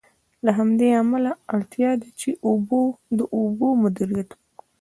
له 0.45 0.51
همدې 0.59 0.89
امله، 1.01 1.31
اړتیا 1.55 1.91
ده 2.01 2.07
چې 2.19 2.29
د 3.17 3.19
اوبو 3.39 3.69
د 3.77 3.79
مدیریت. 3.83 4.29